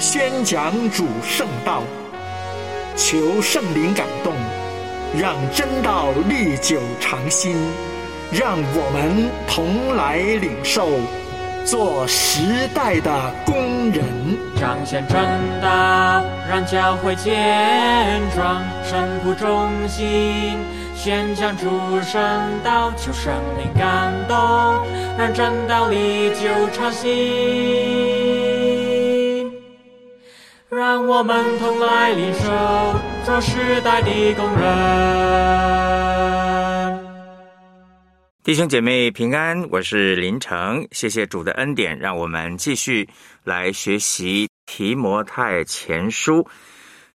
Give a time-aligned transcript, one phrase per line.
[0.00, 1.82] 宣讲主圣道。
[2.96, 4.32] 求圣灵感动，
[5.14, 7.54] 让真道历久长新。
[8.32, 10.88] 让我们同来领受，
[11.66, 12.40] 做时
[12.74, 13.10] 代的
[13.44, 14.02] 工人。
[14.58, 15.18] 彰显真
[15.60, 20.56] 道，让教会健壮；神徒忠心。
[20.96, 21.66] 宣讲主
[22.00, 22.22] 圣
[22.64, 24.36] 道，求圣灵感动，
[25.18, 28.49] 让真道历久长新。
[30.70, 32.48] 让我们同来领受，
[33.26, 34.70] 这时代的工人。
[38.44, 43.08] 弟兄姐妹平安，我是林成，谢谢主的恩典，让我们继续
[43.42, 46.46] 来学习提摩太前书。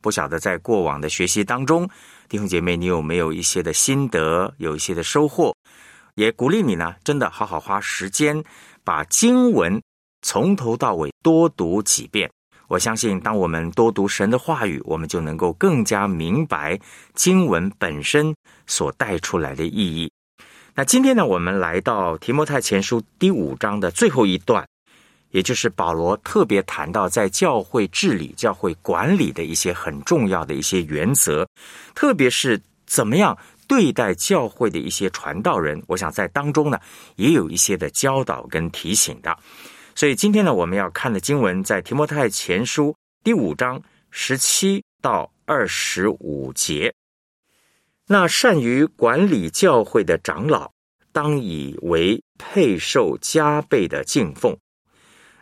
[0.02, 1.88] 不晓得在过往的学习当中。
[2.28, 5.54] 弟兄姐妹，你有没有一些的心得，有一些的收获？
[6.16, 8.44] 也鼓励你呢，真的好好花时间
[8.84, 9.80] 把经文
[10.24, 12.32] 从头到尾多读几遍。
[12.74, 16.80] 我相信，当我们多读神的话语，我们就能够更加明白
[17.14, 18.34] 经文本身
[18.66, 20.12] 所带出来的意义。
[20.74, 24.66] 那今天呢，我们来到提摩太前书第五章的最后一段。
[25.30, 31.48] 也就是保罗特别谈到在教会治理、教会管理的一些很重要的一些原则，
[31.96, 33.36] 特别是怎么样
[33.68, 35.82] 对待教会的一些传道人。
[35.88, 36.80] 我想在当中呢，
[37.18, 39.36] 也有一些的教导跟提醒的。
[39.96, 46.94] 所以今天呢，我们要看的经文在提摩太前书第五章十七到二十五节。
[48.08, 50.72] 那善于管理教会的长老，
[51.12, 54.58] 当以为配受加倍的敬奉。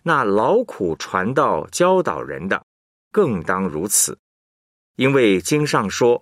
[0.03, 2.63] 那劳苦传道、教导人的，
[3.11, 4.17] 更当如此，
[4.95, 6.21] 因为经上说：“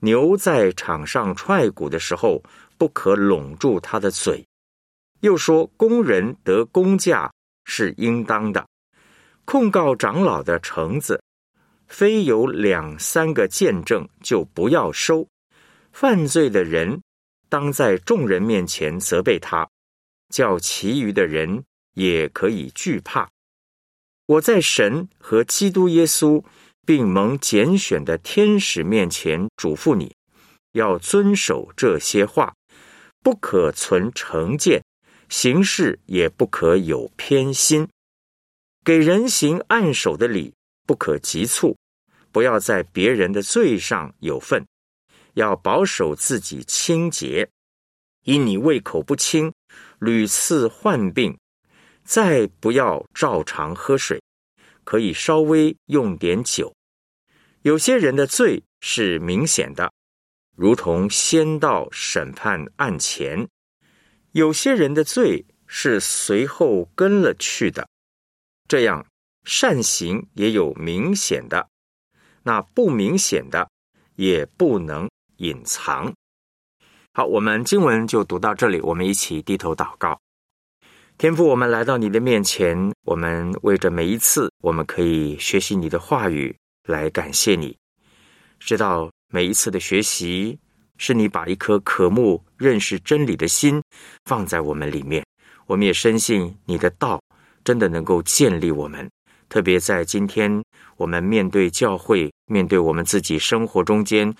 [0.00, 2.42] 牛在场上踹鼓的时候，
[2.76, 4.44] 不可拢住它的嘴。”
[5.20, 7.32] 又说：“工人得工价
[7.64, 8.66] 是应当的。”
[9.44, 11.22] 控告长老的橙子，
[11.86, 15.26] 非有两三个见证，就不要收。
[15.92, 17.00] 犯罪的人，
[17.48, 19.68] 当在众人面前责备他，
[20.28, 21.64] 叫其余的人。
[21.94, 23.28] 也可以惧怕。
[24.26, 26.42] 我在神和基督耶稣
[26.86, 30.14] 并蒙拣选的天使面前嘱咐你，
[30.72, 32.54] 要遵守这些话，
[33.24, 34.80] 不可存成见，
[35.30, 37.88] 行事也不可有偏心。
[38.84, 40.52] 给人行按手的礼，
[40.86, 41.76] 不可急促，
[42.32, 44.66] 不要在别人的罪上有份，
[45.34, 47.48] 要保守自己清洁。
[48.24, 49.52] 因你胃口不清，
[50.00, 51.38] 屡次患病。
[52.02, 54.20] 再不要照常喝水，
[54.82, 56.74] 可以稍微用点酒。
[57.62, 59.92] 有些人的罪是明显的，
[60.56, 63.46] 如同先到审判案前；
[64.32, 67.88] 有些人的罪是随后跟了去的。
[68.68, 69.04] 这样
[69.44, 71.68] 善行也有明显的，
[72.44, 73.68] 那不明显的
[74.14, 76.12] 也不能隐藏。
[77.12, 80.20] 好，我们经文就读到这里，我们一起低头祷告。
[81.18, 87.76] 天父，我们来到你的面前，我们为着每一次我们可以学习你的话语来感谢你。
[88.60, 90.58] 知道每一次的学习
[91.00, 93.82] 是你把一颗渴慕认识真理的心
[94.26, 95.24] 放在我们里面，
[95.66, 97.18] 我们也深信你的道
[97.64, 99.08] 真的能够建立我们。
[99.48, 100.62] 特别在今天
[100.98, 104.32] 我们面对教会、面对我们自己生活中间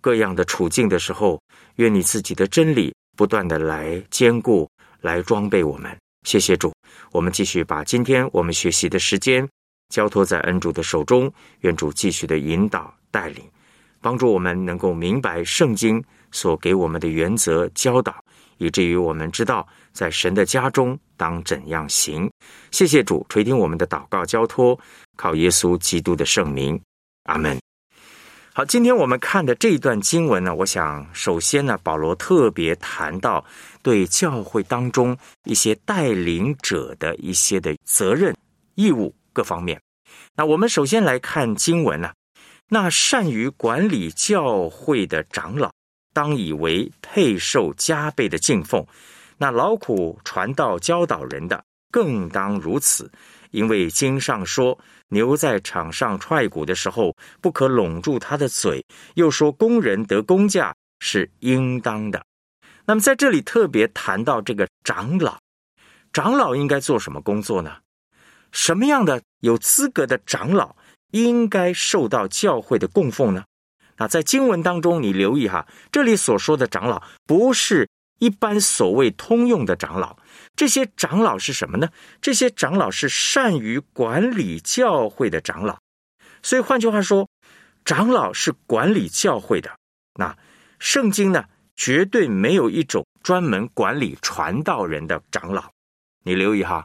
[0.00, 1.38] 各样的处境的时候，
[1.76, 4.66] 愿你自己的真理不断的来兼顾、
[5.02, 5.94] 来装备我们。
[6.26, 6.72] 谢谢主，
[7.12, 9.46] 我们继续把今天我们学习的时间
[9.90, 13.44] 交托在恩主的手中，愿主继续的引导带领，
[14.00, 18.22] 帮助我们能够明白圣经所给我们的原则教导，
[18.58, 22.30] 以至于我们知道在神的家中当怎样行。
[22.70, 24.78] 谢谢主垂听我们的祷告交托，
[25.16, 26.80] 靠耶稣基督的圣名，
[27.24, 27.58] 阿门。
[28.54, 33.44] 好，今天我们看的这一段经文呢，我想首先呢，保罗特别谈到
[33.82, 38.36] 对教会当中一些带领者的一些的责任、
[38.74, 39.80] 义务各方面。
[40.34, 42.10] 那我们首先来看经文呢，
[42.68, 45.72] 那善于管理教会的长老，
[46.12, 48.84] 当以为配受加倍的敬奉；
[49.38, 53.10] 那劳苦传道教导人的，更当如此，
[53.52, 54.78] 因为经上说，
[55.08, 58.82] 牛在场上踹鼓的时候，不可拢住它的嘴；
[59.14, 62.22] 又说，工人得工价是应当的。
[62.84, 65.38] 那么在这里特别谈到这个长老，
[66.12, 67.76] 长老应该做什么工作呢？
[68.52, 70.74] 什么样的有资格的长老
[71.10, 73.44] 应该受到教会的供奉呢？
[73.96, 77.88] 那在经文当中，你留意哈，这里所说的长老不是
[78.18, 80.16] 一般所谓通用的长老，
[80.54, 81.88] 这些长老是什么呢？
[82.20, 85.78] 这些长老是善于管理教会的长老。
[86.42, 87.28] 所以换句话说，
[87.84, 89.70] 长老是管理教会的。
[90.14, 90.36] 那
[90.78, 91.44] 圣经呢？
[91.80, 95.70] 绝对没有一种专门管理传道人的长老，
[96.24, 96.84] 你留意哈，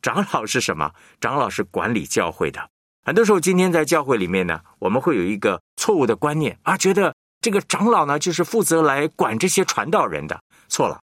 [0.00, 0.94] 长老是什么？
[1.20, 2.70] 长老是管理教会的。
[3.08, 10.38] 很多时候，今天在教会里面呢，我们会有一个错误的观念啊，觉得这个长老呢就是负责来管这些传道人的。
[10.68, 11.00] 错了，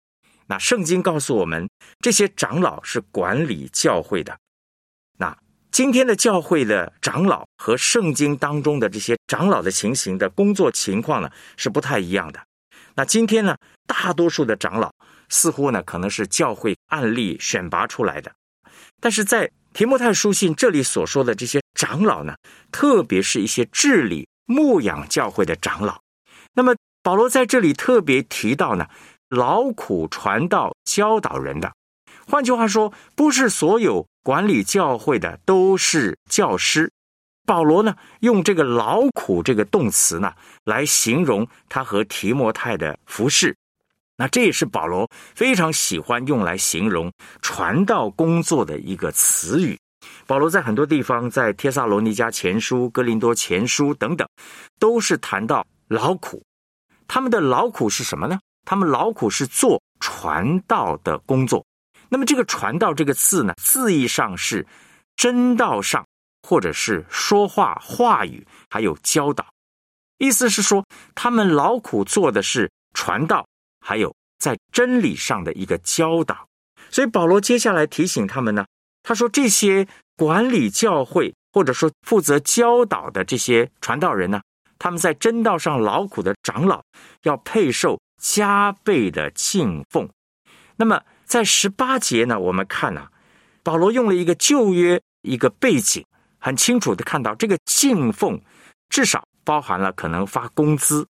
[0.47, 1.69] 那圣经告诉我们，
[1.99, 4.35] 这些长老是管理教会的。
[5.19, 5.37] 那
[5.71, 12.41] 今天的教会的长老和圣经当中的这些长老的情形的工作情况呢，是不太一样的。
[12.95, 13.55] 那今天呢，
[13.85, 14.91] 大多数的长老
[15.29, 18.33] 似乎呢，可能是教会案例选拔出来的，
[18.99, 22.35] 但是在提摩太书信这里所说的这些长老呢，
[22.71, 25.99] 特别是一些治理牧养教会的长老。
[26.53, 28.85] 那么保罗在这里特别提到呢，
[29.29, 31.73] 劳苦传道教导人的，
[32.27, 36.91] 换句话说，不是所有管理教会的都是教师。
[37.47, 40.31] 保罗呢，用这个劳苦这个动词呢，
[40.63, 43.57] 来形容他和提摩太的服饰。
[44.17, 47.11] 那这也是保罗非常喜欢用来形容
[47.41, 49.79] 传道工作的一个词语。
[50.25, 54.27] 保罗在很多地方，在帖萨罗尼迦前书、哥林多前书等等，
[54.79, 56.43] 都是谈到劳苦。
[57.07, 58.39] 他们的劳苦是什么呢？
[58.65, 61.65] 他们劳苦是做传道的工作。
[62.09, 64.65] 那么这个“传道”这个字呢，字义上是
[65.15, 66.05] 真道上。
[66.43, 69.45] 或者是说话话语，还有教导，
[70.17, 70.83] 意思是说，
[71.13, 73.47] 他们劳苦做的是传道，
[73.79, 76.47] 还有在真理上的一个教导。
[76.89, 78.65] 所以保罗接下来提醒他们呢，
[79.03, 84.41] 他说这些管理教会或者说负责教导的这些传道人呢，
[84.77, 86.83] 他们在真道上劳苦的长老
[87.23, 90.09] 要配受加倍的敬奉。
[90.75, 93.07] 那么在十八节呢，我们看呐，
[93.63, 96.03] 保罗用了一个旧约一个背景。
[96.43, 98.41] 很清楚的看到，这个敬奉
[98.89, 101.07] 至少包含了可能发工资，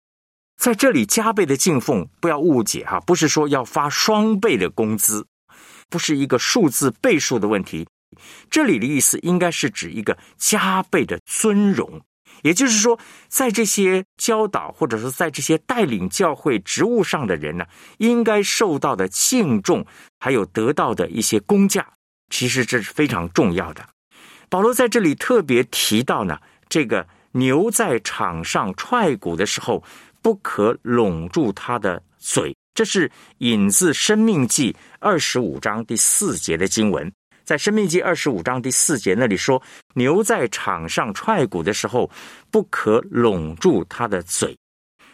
[0.56, 5.28] 在这里加倍的敬奉，不要误解哈，不是说要发双倍的工资，
[5.90, 7.88] 不是一个数字倍数的问题。
[8.50, 12.02] 这里的意思应该是指一个加倍的尊荣，
[12.42, 12.98] 也就是说，
[13.28, 17.66] 在这些教导或者说在这些带领教会职务上的人呢，
[17.98, 19.86] 应该受到的敬重，
[20.20, 21.86] 还有得到的一些工价，
[22.30, 23.88] 其实这是非常重要的。
[24.50, 26.40] 保罗在这里特别提到呢，
[26.70, 29.84] 这个牛在场上踹鼓的时候，
[30.22, 32.56] 不可拢住它的嘴。
[32.78, 37.12] 这是引自《生命记》二十五章第四节的经文。
[37.44, 39.60] 在《生命记》二十五章第四节那里说，
[39.96, 42.08] 牛在场上踹鼓的时候，
[42.52, 44.56] 不可拢住它的嘴。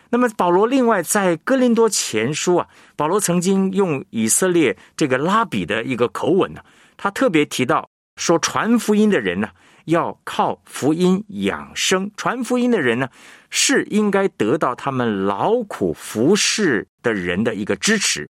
[0.09, 2.67] 那么，保罗另外在《哥林多前书》啊，
[2.97, 6.61] 保罗曾经用以色列这个拉比的一个口吻呢，
[6.97, 7.87] 他特别提到。
[8.17, 9.49] 说传福音的人呢，
[9.85, 12.11] 要靠福音养生。
[12.15, 13.09] 传福音的人呢，
[13.49, 18.29] 是应该得到他们劳苦服侍的人的一个支持。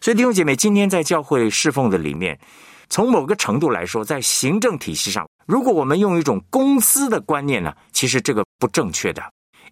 [0.00, 2.38] 所以弟兄姐妹，今天在教会侍奉的里面，
[2.90, 9.22] 从某个程度来说，在行政体系上，如果我们用一种公司的观念呢，其实这个不正确的，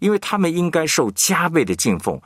[0.01, 2.19] 因为他们应该受加倍的敬奉，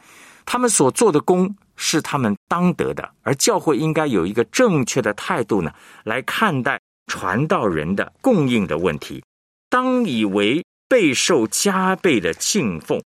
[0.44, 5.72] 他们所做的工是他们当得的，而教会应该有一个正确的态度呢，
[6.04, 6.80] 来看待。
[7.06, 9.22] 传道人的供应的问题，
[9.68, 13.02] 当以为备受加倍的敬奉。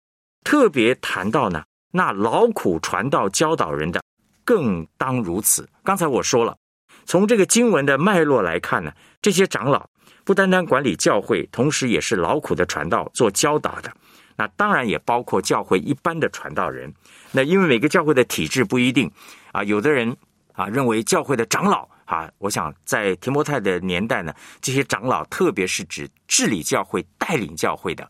[0.44, 1.62] 特别谈到呢，
[1.92, 4.00] 那劳苦传道教导人的，
[4.44, 5.68] 更当如此。
[5.82, 6.56] 刚才我说了，
[7.04, 9.88] 从这个经文的脉络来看呢，这些长老
[10.24, 13.92] 不单单管理教会，同时也是劳苦的传道做教导的。
[14.36, 16.94] 那当然也包括教会一般的传道人。
[17.32, 19.10] 那因为每个教会的体制不一定
[19.52, 20.16] 啊，有的人
[20.52, 21.88] 啊认为教会的长老。
[22.08, 28.08] 啊，我想在提摩太的年代呢，这些长老，特别是指治理教会、带领教会的，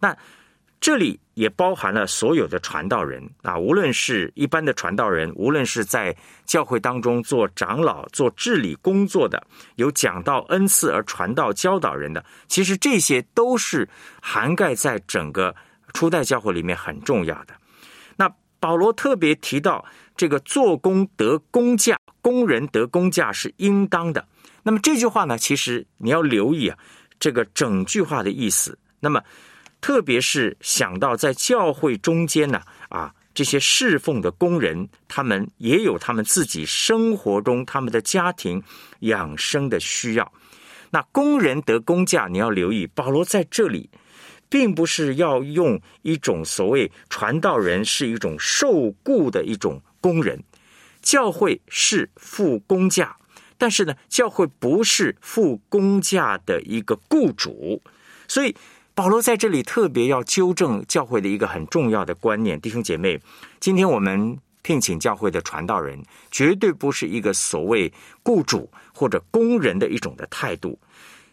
[0.00, 0.14] 那
[0.80, 9.40] 这里也包含了所有的传道人啊，无论是一般的传道人，无论是在教会当中做长老、做治理工作的，
[9.76, 13.88] 有讲道恩赐而传道教导人的，其实这些都是
[14.20, 15.54] 涵盖在整个
[15.94, 17.54] 初代教会里面很重要的。
[18.16, 19.84] 那保罗特别提到。
[20.16, 24.26] 这个做工得工价，工人得工价是应当的。
[24.62, 26.78] 那么这句话呢，其实你要留意啊，
[27.20, 28.78] 这个整句话的意思。
[28.98, 29.22] 那么，
[29.80, 38.60] 特别是想到在教会中间呢，啊，这些侍奉的工人，他们也有他们自己生活中他们的家庭
[39.00, 40.32] 养生的需要。
[40.90, 43.88] 那工人得工价，你要留意，保罗在这里
[44.48, 50.44] 并不是要用一种所谓传道人是一种受雇的一种工人，
[51.02, 53.16] 教会是付工价。
[53.58, 57.82] 但是呢，教会不是付工价的一个雇主，
[58.28, 58.54] 所以
[58.94, 63.20] 保罗在这里特别要纠正教会的一个很重要的观念，弟兄姐妹，
[63.58, 70.78] 今天我们聘请教会的传道人，绝对不是一个所谓雇主或者工人的一种的态度。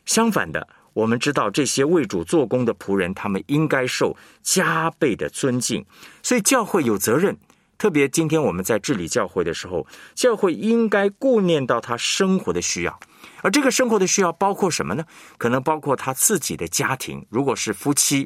[0.05, 5.85] 相反的，我们知道这些为主做工的仆人，他们应该受加倍的尊敬，
[6.23, 7.37] 所以教会有责任。
[7.83, 9.85] 特别今天我们在治理教会的时候，
[10.15, 12.97] 教会应该顾念到他生活的需要，
[13.41, 15.03] 而这个生活的需要包括什么呢？
[15.37, 18.25] 可能包括他自己的家庭，如果是夫妻，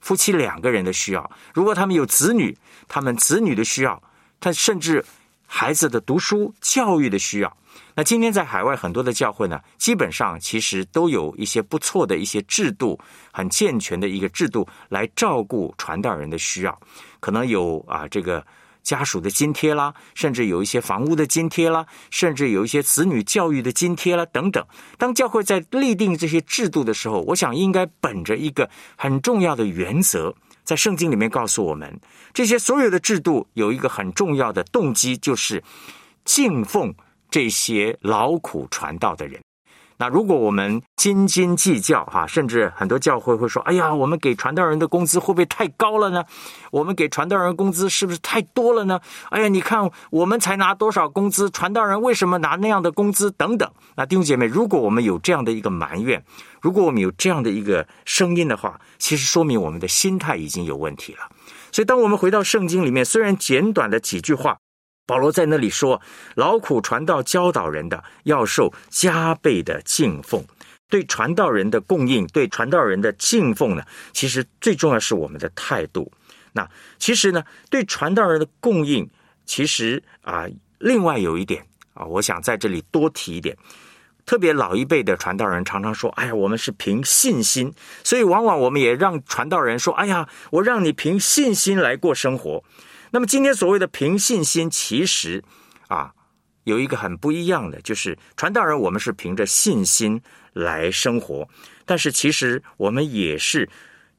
[0.00, 1.22] 夫妻两个人的需要；
[1.54, 2.58] 如果他们有子女，
[2.88, 3.96] 他们子女的需要；
[4.40, 5.04] 他甚至
[5.46, 7.56] 孩子的读书教育的需要。
[7.94, 12.98] 那今天在海外很多的教会呢，基本上其实都有一些不错的一些制度，
[13.30, 16.76] 很健全的一个制度来照顾传道人的需要，
[17.20, 18.44] 可能有啊这个。
[18.86, 24.64] 家属的津贴啦，甚至有一些房屋的津贴啦，甚至有一些子女教育的津贴啦，等等。
[24.96, 32.00] 当教会在立定这些制度的时候，我想应该本着一个很重要的原则，在圣经里面告诉我们，
[32.32, 35.60] 这些所有的制度有一个很重要的动机，就是
[36.24, 36.94] 敬奉
[37.28, 39.40] 这些劳苦传道的人。
[39.98, 46.22] 那如果我们斤斤计较哈，甚至很多教会会说：“哎呀，我们给传道人的工资会不会太高了呢？
[46.70, 49.00] 我们给传道人工资是不是太多了呢？
[49.30, 53.30] 哎呀，你看我们才拿多少工资，传道人为什么拿那样的工资？
[53.30, 56.22] 等等。”那弟兄姐妹，如果我们有这样的一个埋怨，
[56.60, 61.20] 如果我们有这样的一个声音的话，其实说明我们的心态已经有问题了。
[61.72, 64.58] 所以，当我们回到圣经里面，虽然简短的几句话。
[65.06, 66.02] 保罗在那里说
[66.34, 70.44] ：“劳苦传道教导人的，要受加倍的敬奉。
[70.88, 73.82] 对传道人的供应，对传道人的敬奉呢，
[74.12, 76.10] 其实最重要是我们的态度。
[76.52, 79.08] 那其实呢，对传道人的供应，
[79.44, 80.46] 其实啊，
[80.78, 83.56] 另外有一点啊，我想在这里多提一点。
[84.24, 87.72] 特别老一辈的传道人常常说：‘哎呀，我们是凭信心，
[88.02, 92.64] 所以往往我们也让传道人说：‘哎呀，我让你凭信心来过生活。’”
[93.16, 95.42] 那么今天所谓的凭信心，其实
[95.88, 96.12] 啊
[96.64, 100.20] 有一个很不一样的，就是传道人我们是凭着信心
[100.52, 101.48] 来生活，
[101.86, 103.66] 但是其实我们也是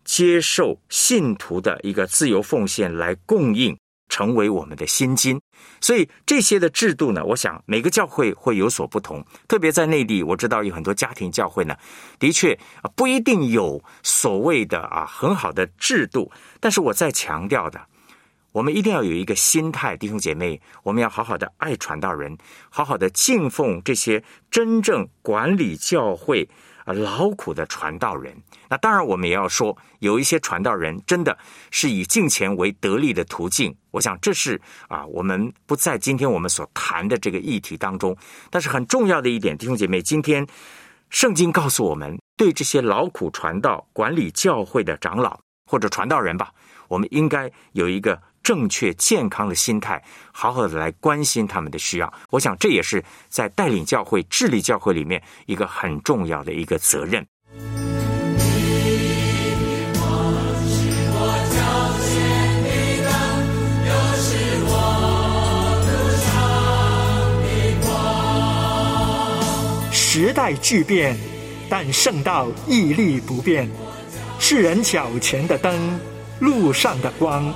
[0.03, 3.77] 接受信徒的一个自由奉献来供应，
[4.09, 5.39] 成为我们的薪金。
[5.79, 9.23] 所以这些的制度呢，我想每个教会会有所不同。
[9.47, 11.77] 特别在内地，我知道有很多家庭教会呢，
[12.17, 12.57] 的确
[12.95, 17.79] 不一定有所谓的啊很好的制度，但是我在强调的。
[18.57, 22.35] 我们一定要有一个心态，弟兄姐妹，我们要好好的爱传道人，
[22.71, 26.49] 好好的敬奉这些真正管理教会
[26.83, 28.35] 啊劳苦的传道人。
[28.67, 31.37] 那当然，我们也要说，有一些传道人真的
[31.69, 33.77] 是以金钱为得利的途径。
[33.91, 38.17] 我想这是啊，我们不在今天我们所谈的这个议题当中。
[38.49, 40.43] 但是很重要的一点，弟兄姐妹，今天
[41.11, 46.51] 圣经告诉我们，对这些劳苦传道、管理教会的长老或者传道人吧，
[46.87, 48.19] 我们应该有一个。
[48.47, 50.01] 正确健康的心态，
[50.31, 52.13] 好好的来关心他们的需要。
[52.29, 57.27] 我想这也是在带领教会、治理教会里面一个很重要的一个责任。
[69.91, 71.17] 时代巨变，
[71.69, 73.69] 但圣道屹立不变。
[74.39, 75.99] 世人脚前的灯，
[76.39, 77.53] 路上的光。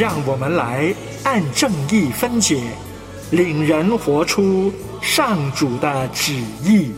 [0.00, 2.58] 让我们来按正义分解，
[3.30, 6.90] 领人活出上主的旨意。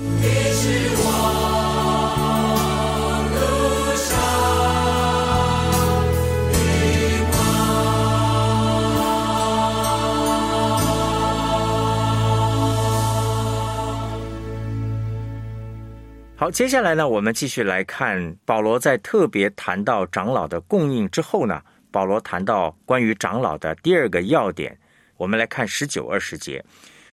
[16.37, 21.61] 好，接下来呢，我们继续来看保罗在特别谈到长老的供应之后呢。
[21.93, 24.77] 保罗谈到关于长老的第二个要点，
[25.19, 26.65] 我们来看十九二十节，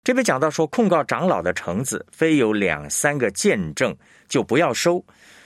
[0.03, 3.93] 这边讲到说，控告长老的橙子，非有两三个见证，
[4.29, 5.03] 就不要收。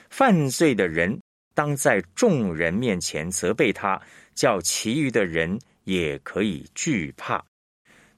[0.09, 1.17] 犯罪的人
[1.55, 4.00] 当在众人面前责备他，
[4.35, 7.43] 叫其余的人也可以惧怕。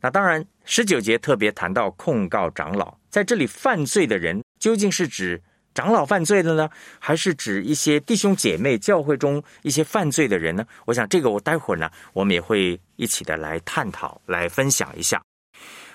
[0.02, 5.42] 那当然，十九节特别谈到控告长老，在这里犯罪的人究竟是指
[5.74, 10.66] 长老犯罪的呢，还是指一些弟兄姐妹教会中一些犯罪的人呢？
[10.86, 15.22] 我想这个我待会儿呢，我们也会一起的来探讨、来分享一下。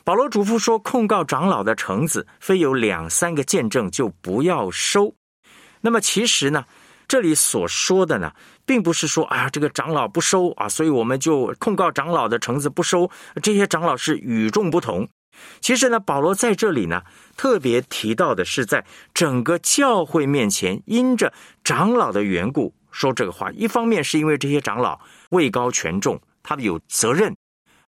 [0.04, 5.14] 保罗嘱咐说，控告长老的橙子，非有两三个见证就不要收。
[5.80, 6.64] 那么其实呢，
[7.06, 8.32] 这里所说的呢，
[8.64, 13.11] 并不是说啊，这个长老不收啊，所以我们就控告长老的橙子不收。
[13.42, 15.06] 这些长老是与众不同。
[15.61, 17.02] 其实呢，保罗在这里呢，
[17.37, 21.33] 特别提到的是，在整个教会面前，因着
[21.64, 23.50] 长老的缘故说这个话。
[23.52, 27.35] 一方面是因为这些长老位高权重，他们有责任。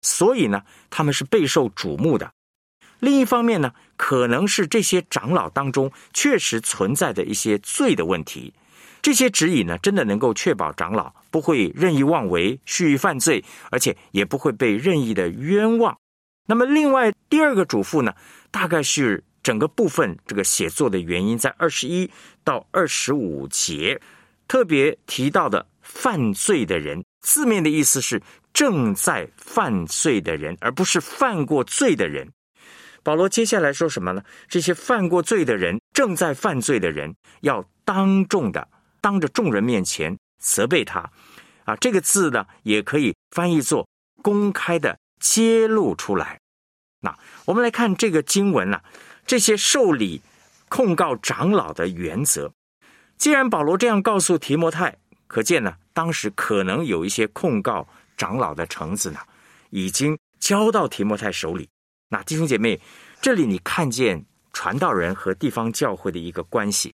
[0.03, 2.31] 所以呢，他们是备受瞩目的。
[3.01, 8.53] 另一方面呢，可能是这些长老当中确实存在的一些罪的问题。
[9.01, 15.97] 这些指引呢，真的能够确保长老不会任意妄为、蓄意犯罪，而且也不会被任意的冤枉。
[16.49, 18.15] 那么，另外第二个嘱咐呢，
[18.51, 22.11] 大概是整个部分这个写作的原因，在二十一
[22.43, 24.01] 到二十五节
[24.49, 28.21] 特别提到的犯罪的人，字面的意思是。
[28.55, 32.29] 正在犯罪的人，而不是犯过罪的人。
[33.05, 34.23] 保罗接下来说什么呢？
[34.49, 38.67] 这些犯过罪的人，正在犯罪的人，要当众的
[39.01, 41.09] 当着众人面前责备他。
[41.67, 43.89] 啊，这个字呢，也可以翻译作
[44.25, 46.41] 公开的揭露出来。
[47.01, 48.81] 那我们来看这个经文呢，
[49.27, 50.21] 这些受理
[50.69, 52.53] 控告长老的原则。
[53.17, 54.97] 既然保罗这样告诉提摩太，
[55.27, 57.89] 可见呢，当时可能有一些控告。
[58.17, 59.21] 长老的橙子呢，
[59.71, 61.69] 已经交到提摩太手里。
[62.09, 62.81] 那弟兄姐妹，
[63.23, 66.93] 这里你看见传道人和地方教会的一个关系。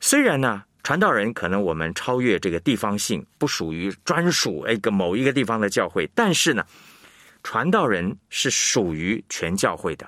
[0.00, 6.66] 虽然呢，传道人可能我们超越这个地方性，不属于专属一个某一个地方的教会，但是呢，
[7.46, 10.04] 传道人是属于全教会的。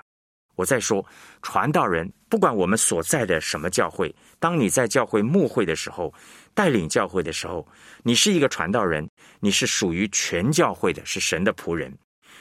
[0.57, 1.07] 我在说，
[1.41, 6.13] 传道人不管我们所在的什么教会，当你在教会牧会的时候。
[6.53, 7.65] 带领教会的时候，
[8.03, 9.09] 你是一个传道人，
[9.39, 11.97] 你是属于全教会的，是神的仆人。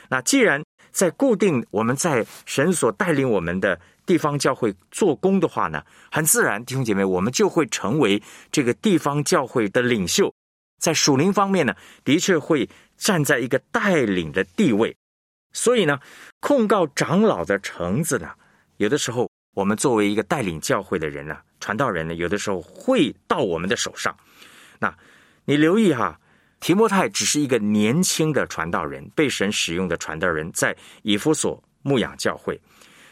[0.10, 8.20] 那既然在固定我们在神所带领我们的地方教会做工的话呢，很自然，弟兄姐妹，我们就会成为
[8.52, 10.34] 这个地方教会的领袖。
[10.82, 12.68] 在属灵方面呢，的确会
[12.98, 14.96] 站在一个带领的地位。
[15.54, 16.00] 所以呢，
[16.40, 18.30] 控告长老的橙子呢，
[18.78, 21.38] 有的时候我们作为一个带领教会的人呢。
[21.60, 24.16] 传道人呢，有的时候会到我们的手上。
[24.80, 24.96] 那
[25.46, 26.20] 你留意哈，
[26.60, 32.62] 提摩太只是一个年轻的传道人，被神使用的传道人，在以弗所牧养教会。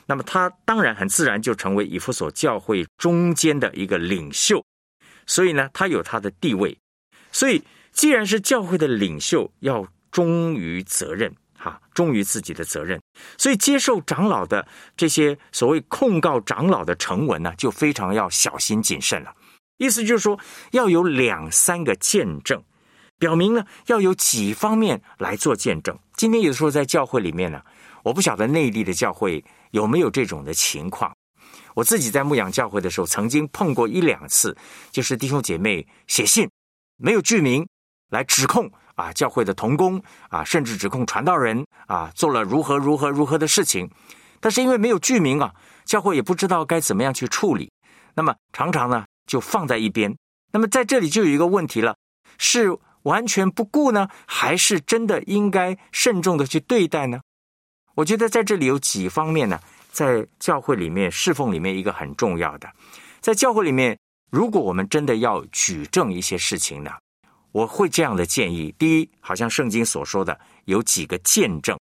[0.06, 4.64] 那么他当然很自然就成为以弗所教会中间的一个领袖。
[5.26, 6.78] 所以呢，他有他的地位。
[7.32, 7.62] 所以，
[7.96, 11.34] 既然是教会的领袖，要忠于责任。
[11.58, 13.02] 啊，忠于自己的责任，
[13.40, 19.34] 所以接受长老的这些所谓控告长老的成文呢，就非常要小心谨慎了。
[19.78, 20.40] 意思就是说，
[20.74, 22.62] 要有两三个见证，
[23.18, 25.98] 表明呢要有几方面来做见证。
[26.16, 27.60] 今天有时候在教会里面呢，
[28.04, 31.12] 我不晓得内地的教会有没有这种的情况。
[31.74, 34.56] 我自己在牧养教会的时候，曾经碰过一两次，
[34.92, 36.48] 就是弟兄姐妹写信，
[36.98, 37.68] 没有具名
[38.16, 38.72] 来指控。
[38.96, 43.92] 啊，教会的童工啊，甚至指控传道人啊，做了如何如何如何的事情，
[44.40, 47.70] 但是因为没有具名啊，教会也不知道该怎么样去处理，
[48.14, 50.16] 那么常常呢就放在一边。
[50.54, 51.94] 那么在这里就有一个问题了：
[52.38, 57.20] 是完全不顾呢，还是真的应该慎重的去对待呢？
[57.96, 59.60] 我觉得在这里有几方面呢，
[59.92, 62.72] 在教会里面侍奉里面一个很重要的，
[63.20, 64.00] 在教会里面，
[64.32, 66.92] 如果我们真的要举证一些事情呢？
[67.56, 71.78] 我会这样的建议：第一，好像圣经所说的有几个见证；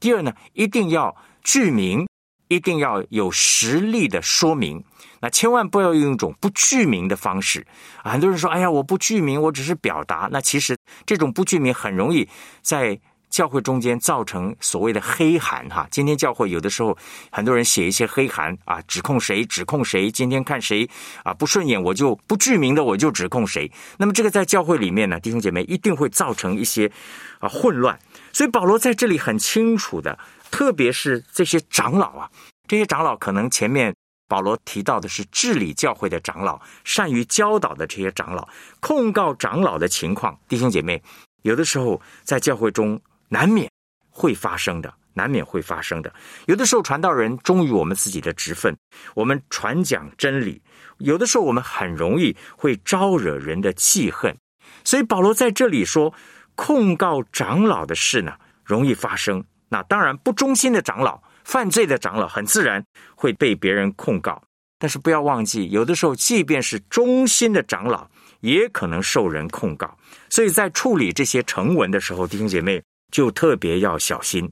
[0.00, 2.04] 第二呢，一定要具名，
[2.48, 4.82] 一定要有实例的说明。
[5.20, 7.64] 那千万不要用一种不具名的方式。
[8.02, 12.28] 很多人说：“哎呀，我不具名，我只是表达。”那其实这种不具名很容易
[12.60, 13.00] 在。
[13.32, 16.96] 教会中间造成所谓的黑函哈，今天教会有的时候
[17.30, 20.86] 很多人写一些黑函啊，指控谁指控谁，今天看谁
[21.24, 23.72] 啊不顺眼，我就不具名的我就指控谁。
[23.96, 26.92] 那么这个在教会里面呢，弟兄姐妹一定会造成一些
[27.40, 27.98] 啊混乱。
[28.34, 30.18] 所以保罗在这里很清楚的，
[30.50, 32.30] 特别是这些长老啊，
[32.68, 33.94] 这些长老可能前面
[34.28, 38.46] 保罗提到的是治理教会的长老，善于教导的这些长老，
[38.80, 41.02] 控告长老的情况，弟兄姐妹
[41.40, 43.00] 有的时候在教会中。
[43.32, 43.66] 难免
[44.10, 46.12] 会发生的，难免会发生的。
[46.44, 48.76] 有的时候，传道人忠于我们自己的职分，
[49.14, 50.60] 我们传讲真理；
[50.98, 54.36] 有的时候，我们很容易会招惹人的记恨。
[54.84, 56.12] 所以，保罗在这里说，
[56.54, 58.34] 控告长老的事呢，
[58.66, 59.42] 容易发生。
[59.70, 62.84] 那当然，不忠心的长老、犯罪的长老，很自然
[63.16, 64.42] 会被别人控告。
[64.78, 69.96] 但是不要忘记，有的时候，即便是忠心的长老，也可能受人控告。
[70.28, 74.50] 所以在处理这些成文的时候，弟兄姐妹就特别要小心。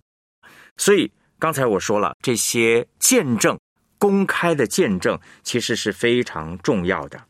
[0.77, 3.59] 所以刚才我说了，这些见证、
[3.99, 7.21] 公开的见证，其实是非常重要的。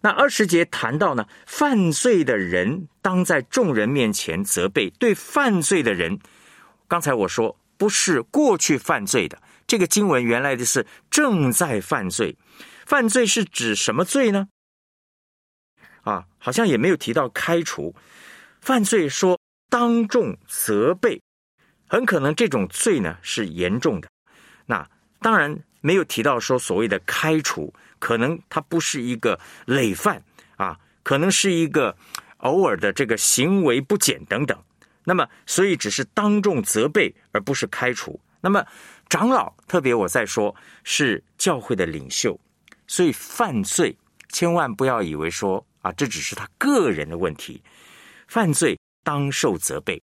[0.00, 4.88] 那二十节谈到呢，犯罪的人当在众人面前责备。
[4.90, 6.20] 对犯罪的人，
[6.86, 12.36] 刚才我说不是过去犯罪的，这个经文原来的是正在犯罪。
[12.86, 14.48] 犯罪是指什么罪呢？
[16.02, 17.94] 啊，好像也没有提到开除。
[18.60, 19.37] 犯罪说
[19.68, 21.20] 当众责备，
[21.86, 24.08] 很可能这种罪呢是严重的。
[24.66, 24.88] 那
[25.20, 27.72] 当然没有提到说所谓的开除。
[28.00, 30.22] 可能他不是一个累犯
[30.56, 31.96] 啊，可能是一个
[32.36, 34.56] 偶尔的这个行为不检等等。
[35.02, 38.20] 那么，所以只是当众责备，而不是开除。
[38.40, 38.64] 那么，
[39.08, 40.54] 长老特别我再说，
[40.84, 42.38] 是教会的领袖，
[42.86, 47.60] 所以犯罪千万不要以为说啊，这只是他个人的问题，
[48.28, 48.77] 犯罪
[49.08, 50.02] 当受责备。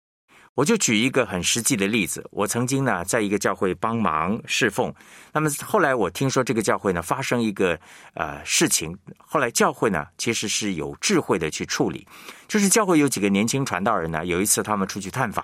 [0.53, 4.93] 我就举一个很实际的例子，我曾经呢在一个教会帮忙侍奉，
[5.33, 7.79] 那么后来我听说这个教会呢发生一个
[8.13, 12.07] 呃事情，后来教会呢其实是有智慧的去处理，
[12.47, 15.43] 就是教会有几个年轻传道人呢，有一次他们出去探访，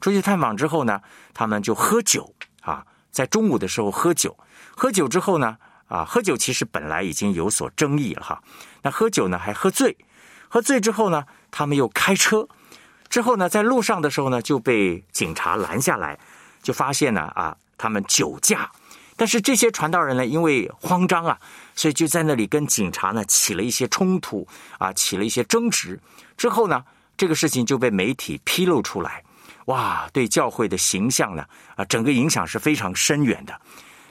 [0.00, 1.00] 出去探访之后呢，
[1.32, 4.38] 他们就喝酒啊，在中午的时候喝酒，
[4.76, 5.56] 喝酒之后呢
[5.88, 8.40] 啊，喝酒其实本来已经有所争议了哈，
[8.82, 9.96] 那喝酒呢还喝醉，
[10.48, 12.46] 喝醉之后呢，他们又开车。
[13.14, 16.18] 之后呢，在路上的时候呢，就被警察拦下来，
[16.64, 18.68] 就发现呢啊，他们酒驾。
[19.14, 21.38] 但是这些传道人呢，因为慌张啊，
[21.76, 24.44] 所以就在那里跟警察呢起了一些冲突
[24.78, 25.96] 啊，起了一些争执。
[26.36, 26.82] 之后呢，
[27.16, 29.22] 这个事情就被媒体披露出来，
[29.66, 31.44] 哇，对教会的形象呢
[31.76, 33.56] 啊，整个影响是非常深远的。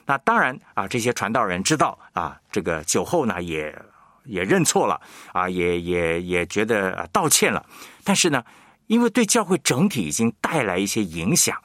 [0.06, 3.78] 那当然啊，这些传道人知道啊，这个酒后呢也
[4.24, 5.02] 也认错了
[5.34, 7.66] 啊，也也也觉得道歉了，
[8.06, 8.42] 但是呢。
[8.94, 11.60] 因为对教会整体已经带来一些影响，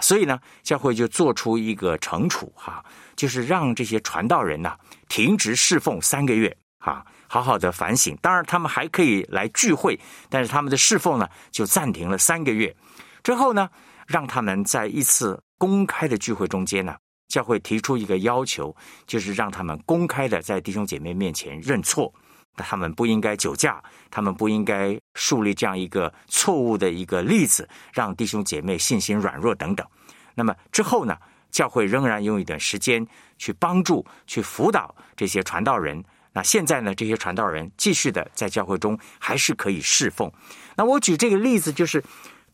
[0.00, 2.82] 所以呢，教会就做出一个惩处哈，
[3.14, 4.74] 就是让这些传道人呢
[5.06, 8.16] 停职侍奉三个月哈，好好的反省。
[8.22, 12.74] 当然，他们还可以来聚会，但是他们的侍奉呢就暂停了三个月。
[13.22, 13.68] 之后呢，
[14.06, 16.96] 让他们在一次公开的聚会中间呢，
[17.28, 18.74] 教会提出一个要求，
[19.06, 22.10] 就是让他们公开的在弟兄姐妹面前认错。
[22.56, 29.86] 他们不应该酒驾，他们不应该树立这样一个错误的一个例子，让弟兄姐妹信心软弱等等。
[30.34, 31.16] 那么之后呢？
[31.50, 36.02] 教会仍然用一段时间去帮助、去辅导这些传道人。
[36.32, 36.94] 那现在呢？
[36.94, 40.32] 这些传道人继续的在教会中还是可以侍奉。
[40.76, 42.02] 那我举这个例子，就是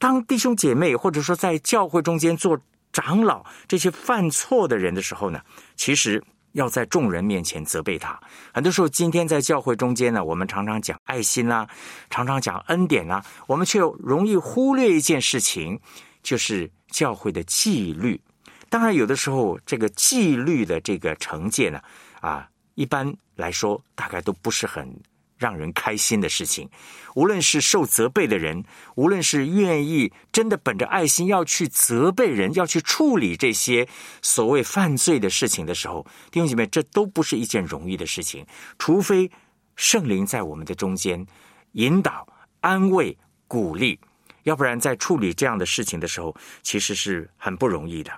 [0.01, 2.59] 当弟兄姐妹或者说在教会中间做
[2.93, 5.41] 长老这些犯错的人的时候呢，
[5.77, 6.23] 其实。
[6.53, 8.19] 要在众人面前责备他。
[8.53, 11.69] 很多时候，今天在教会中间呢，我们常常讲爱心啊，
[12.11, 15.79] 常常讲恩典啊，我们却容易忽略一件事情，
[16.23, 18.21] 就是教会的纪律。
[18.69, 21.81] 当然，有的时候这个纪律的这个惩戒呢，
[22.21, 24.89] 啊，一般来说大概都不是很。
[25.39, 26.69] 让人开心的事情，
[27.15, 28.63] 无论是受责备的人，
[28.97, 33.89] 无论是愿意真的本着爱心要去责备人，要去处理这些
[34.21, 38.45] 所谓犯罪的事情的时候，弟兄姐妹，这都不是一件容易的事情。
[38.79, 39.31] 除非
[39.77, 41.25] 圣灵在我们的中间
[41.73, 42.27] 引导、
[42.61, 43.99] 安慰、鼓励，
[44.43, 48.13] 要不然在处理这样的事情的时候，其实是很不容易的。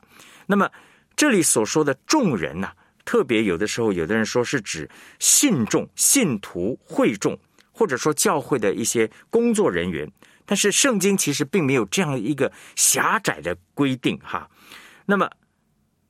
[0.47, 0.69] 那么
[1.15, 2.71] 这里所说的众人呢？
[3.05, 7.39] 特别有的时候，有的人说是指信众、信徒、会众，
[7.73, 10.11] 或者说教会的一些工作人员。
[10.45, 14.51] 但是圣经其实并没有这样一个狭窄的规定哈。
[15.07, 15.31] 那么，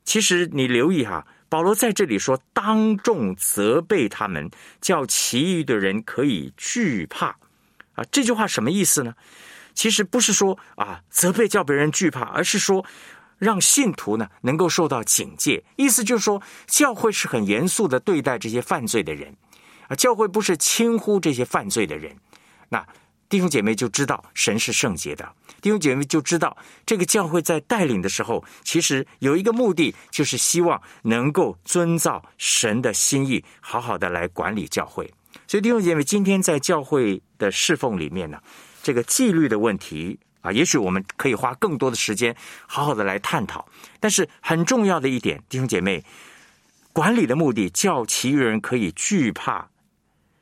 [0.05, 4.51] 其实你留意哈，保罗在这里说当众责备他们，
[4.81, 7.37] 叫其余的人可以惧怕
[7.93, 8.05] 啊。
[8.11, 9.15] 这句话什么意思呢？
[9.75, 12.85] 其实不是说啊责备叫别人惧怕，而是说。
[13.41, 19.35] 让信徒呢能够受到警戒，意思就是说，教会是很严肃的对待这些犯罪的人，
[19.89, 22.15] 啊，教会不是轻忽这些犯罪的人。
[22.69, 22.87] 那
[23.31, 25.27] 弟兄姐妹就知道神是圣洁的，
[25.63, 35.11] 弟兄姐妹就知道这个教会在带领的时候，其实有一个目的，就是希望能够遵照神的心意，好好的来管理教会。
[35.47, 38.39] 所以弟兄姐妹，今天在教会的侍奉里面呢，
[38.83, 40.19] 这个纪律的问题。
[40.41, 42.35] 啊，也许我们可以花更多的时间，
[42.67, 43.69] 好好的来探讨。
[43.99, 46.05] 但是很重要的一点，弟兄姐妹，
[46.93, 49.69] 管理的目的叫其余人可以惧怕，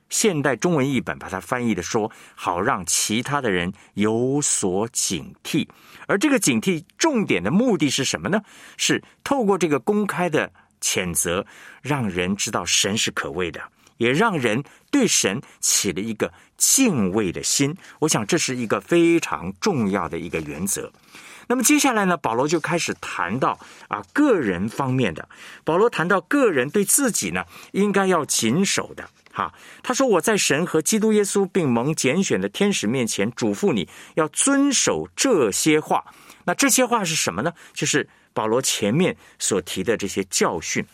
[0.09, 5.69] 现代中文译本把它翻译的说，好让其他的人有所警惕。
[6.07, 8.41] 而这个警惕重点的目的是什么呢？
[8.77, 11.45] 是透过这个公开的谴责，
[11.83, 13.61] 让人知道神是可畏的，
[13.99, 17.77] 也让人对神起了一个敬畏的心。
[17.99, 20.91] 我想这是一个非常重要的一个原则。
[21.47, 23.59] 那么接下来呢，保罗就开始谈到
[23.89, 25.29] 啊个人方面的。
[25.65, 29.09] 保罗谈到个人对自己呢，应该要谨守的。
[29.33, 36.05] 哈，他说：“我在神和基督耶稣并蒙拣选的天使面前嘱咐你要遵守这些话。
[36.45, 37.53] 那这些话是什么呢？
[37.73, 40.85] 就是保罗前面所提的这些教训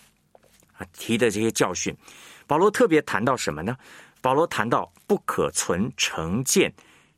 [0.76, 1.96] 啊，提的这些教训。
[2.46, 3.76] 保罗特别谈到什么呢？
[4.20, 6.72] 保罗谈到不可存成见，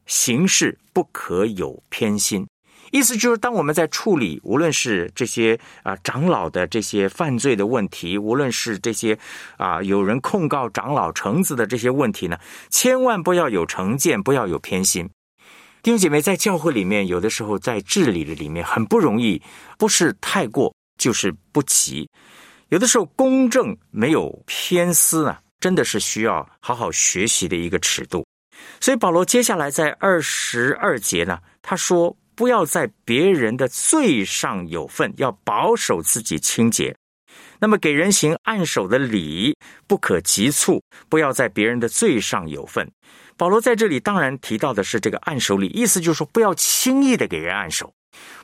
[0.07, 2.47] 行事不可有偏心。”
[2.93, 9.19] 意思就是，当我们在处理无论是这些啊长老的这些犯罪的问题，无论是这些
[9.57, 12.39] 啊有人控告长老橙子的这些问题呢，
[12.71, 15.11] 千万不要有成见，不要有偏心。
[15.83, 19.43] 弟兄姐妹，在教会里面，有的时候在治理的里面很不容易，
[19.77, 22.09] 不是太过就是不齐。
[22.69, 28.27] 有的时候公正没有偏私呢，真的是需要好好学习的一个尺度。
[28.81, 32.17] 所以保罗接下来在二十二节呢，他说。
[32.37, 36.95] 不要在别人的罪上有份，要保守自己清洁。
[37.59, 42.87] 那么给人行按手的礼，不可急促，不要在别人的罪上有份。
[43.39, 47.95] 保罗在这里当然提到的是这个按手礼，意思就是说不要轻易的给人按手，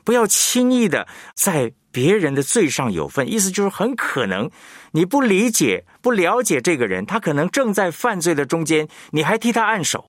[0.03, 3.31] 不要轻易的在别人的罪上有份。
[3.31, 4.49] 意思就是很可能
[4.91, 10.05] 你不理解、不了解这个人，他可能正在犯罪的中间，你还替他按手。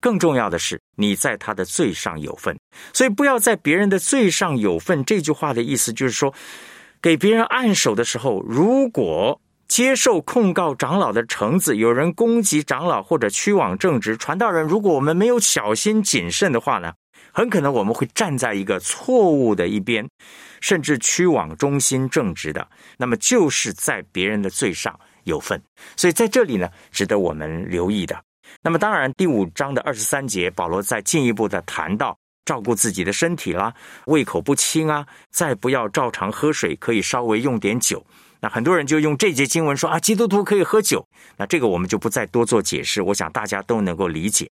[0.00, 2.56] 更重要的是，你在他的罪上有份，
[2.92, 5.04] 所以不要在别人的罪上有份。
[5.04, 6.32] 这句话的意思就是说，
[7.02, 16.92] 给别人按手的时候，如果接受控告长老的橙子，有人攻击长老或者屈枉正直传道人，如果我们没有小心谨慎的话呢，
[17.32, 20.08] 很可能我们会站在一个错误的一边，
[20.60, 25.60] 甚至趋往中心正直的，那么就是在别人的罪上有份。
[25.96, 28.20] 所以在这里呢，值得我们留意的。
[28.62, 33.72] 那么，当然，第五章的二十三节，保罗在进一步的谈到照顾自己的身体啦，
[34.06, 38.04] 胃口不清啊，再不要照常喝水，可以稍微用点酒。
[38.40, 41.06] 那很多人就用这节经文说啊，基督徒可以喝酒。
[41.36, 44.48] 那这个我们就不再多做解释，我想大家都能够理解。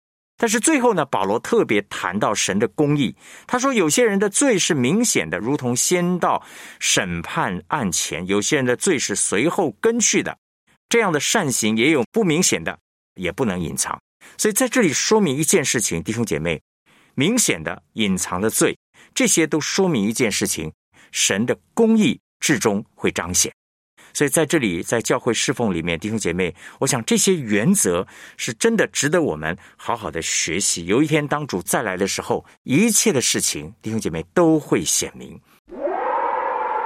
[0.40, 3.14] 但是最后呢，保罗特别谈到神的公义，
[3.46, 6.42] 他说有些人的罪是明显的，如同先到
[6.78, 10.38] 审判案前；有些人的罪是随后跟去的，
[10.88, 12.78] 这样的善行也有不明显的。
[13.16, 14.00] 也不能隐藏，
[14.38, 16.62] 所以在这里说明一件事情，弟兄姐妹，
[17.14, 18.78] 明显的隐藏的罪，
[19.12, 20.72] 这些都说明一件事情：
[21.12, 23.52] 神的公义至终会彰显。
[24.12, 30.86] 所以在这里，在教会侍奉里面，弟兄姐妹，我想这些原则是真的值得我们好好的学习。
[30.86, 35.40] 有一天当主再来的时候，一切的事情，弟兄姐妹都会显明。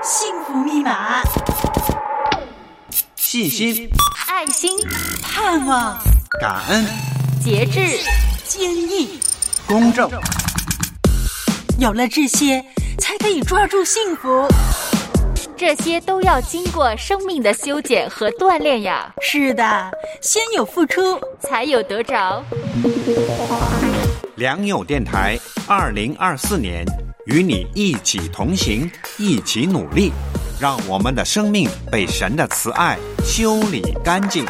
[0.02, 1.22] 幸福密码：
[3.16, 3.88] 信心、
[4.28, 4.70] 爱心、
[5.22, 5.98] 盼望。
[6.40, 6.84] 感恩、
[7.42, 7.80] 节制、
[8.44, 9.18] 坚毅、
[9.66, 10.10] 公正，
[11.78, 12.62] 有了这些，
[12.98, 14.46] 才可以抓住幸福。
[15.56, 19.12] 这些都要经过生命的修剪和锻炼呀。
[19.22, 19.90] 是的，
[20.20, 22.44] 先有付出，才有得着。
[24.34, 25.38] 良友电台，
[25.68, 26.84] 二零二四年
[27.26, 30.10] 与你一起同行，一起努力，
[30.60, 34.44] 让我们的生命被神的慈爱修理干净。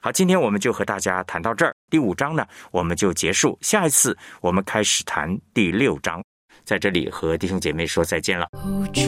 [0.00, 1.72] 好，今天我们就和大家谈到这儿。
[1.88, 3.56] 第五章呢，我们就结束。
[3.60, 6.20] 下一次我们开始谈第六章，
[6.68, 8.46] 在这里和弟兄姐妹说再见了。
[8.92, 9.00] 主，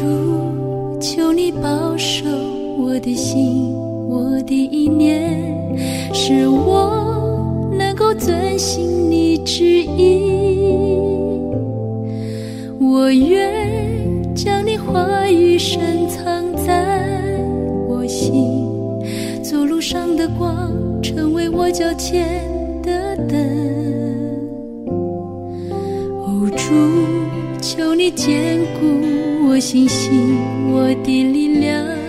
[0.98, 2.24] 求你保守
[2.78, 3.70] 我的心，
[4.08, 5.20] 我的意念，
[6.14, 10.72] 使我能够遵行你旨意。
[12.80, 16.98] 我愿将你话语深藏在
[17.86, 18.66] 我心。
[19.42, 22.40] 走路上的光，成为我脚前
[22.82, 23.38] 的灯。
[26.22, 26.72] 哦，主，
[27.76, 30.10] 求你坚固我信心，
[30.72, 31.99] 我的力量。